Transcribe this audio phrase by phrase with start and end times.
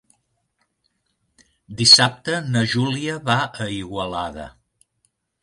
[1.81, 4.49] Dissabte na Júlia va a Igualada.